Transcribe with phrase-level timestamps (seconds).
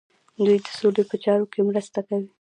[0.45, 2.27] دوی د سولې په چارو کې مرسته کوي.